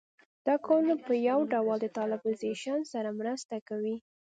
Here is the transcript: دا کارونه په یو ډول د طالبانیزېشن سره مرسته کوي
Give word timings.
دا 0.47 0.55
کارونه 0.65 0.95
په 1.05 1.13
یو 1.29 1.39
ډول 1.53 1.77
د 1.81 1.87
طالبانیزېشن 1.97 2.79
سره 2.93 3.09
مرسته 3.19 3.55
کوي 3.69 3.95